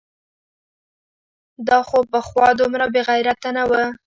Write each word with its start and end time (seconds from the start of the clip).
دا 1.67 1.79
خو 1.87 1.99
پخوا 2.11 2.47
دومره 2.59 2.85
بېغیرته 2.93 3.49
نه 3.57 3.63
و؟! 3.69 3.71